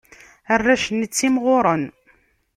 [0.53, 1.83] Arrac-nni ttimɣuren.